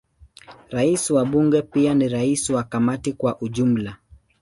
Rais 0.69 1.09
wa 1.11 1.25
Bunge 1.25 1.61
pia 1.61 1.93
ni 1.93 2.07
rais 2.09 2.49
wa 2.49 2.63
Kamati 2.63 3.13
kwa 3.13 3.41
ujumla. 3.41 3.97